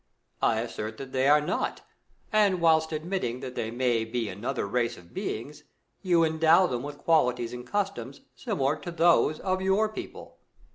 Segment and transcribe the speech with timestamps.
[0.41, 1.81] I assert that they are not,
[2.33, 5.63] and whilst admit ting that they may be another race of beings,
[6.01, 10.39] you endow them with qualities and customs similar to those of your people.